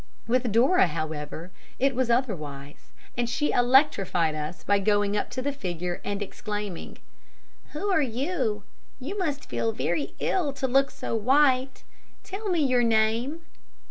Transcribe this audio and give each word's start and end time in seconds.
With 0.25 0.51
Dora, 0.51 0.87
however, 0.87 1.51
it 1.77 1.93
was 1.93 2.09
otherwise, 2.09 2.91
and 3.15 3.29
she 3.29 3.51
electrified 3.51 4.33
us 4.33 4.63
by 4.63 4.79
going 4.79 5.15
up 5.15 5.29
to 5.29 5.43
the 5.43 5.51
figure, 5.51 6.01
and 6.03 6.23
exclaiming: 6.23 6.97
"Who 7.73 7.91
are 7.91 8.01
you? 8.01 8.63
You 8.99 9.15
must 9.19 9.47
feel 9.47 9.71
very 9.73 10.15
ill 10.19 10.53
to 10.53 10.65
look 10.67 10.89
so 10.89 11.13
white. 11.15 11.83
Tell 12.23 12.49
me 12.49 12.65
your 12.65 12.81
name." 12.81 13.41